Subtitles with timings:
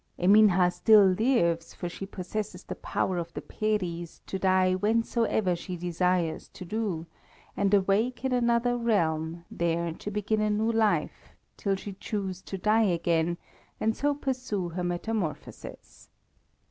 [0.17, 5.77] Eminha still lives, for she possesses the power of the peris to die whensoever she
[5.77, 7.05] desires so to do,
[7.55, 12.57] and awake in another realm, there to begin a new life, till she choose to
[12.57, 13.37] die again,
[13.79, 16.09] and so pursue her metamorphoses.